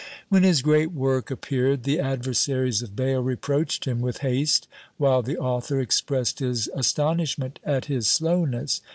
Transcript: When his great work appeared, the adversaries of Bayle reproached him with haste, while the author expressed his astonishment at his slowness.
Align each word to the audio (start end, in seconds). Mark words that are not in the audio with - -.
When 0.29 0.41
his 0.41 0.63
great 0.63 0.91
work 0.93 1.29
appeared, 1.29 1.83
the 1.83 1.99
adversaries 1.99 2.81
of 2.81 2.95
Bayle 2.95 3.21
reproached 3.21 3.85
him 3.85 4.01
with 4.01 4.21
haste, 4.25 4.67
while 4.97 5.21
the 5.21 5.37
author 5.37 5.79
expressed 5.79 6.39
his 6.39 6.67
astonishment 6.73 7.59
at 7.63 7.85
his 7.85 8.07
slowness. 8.07 8.81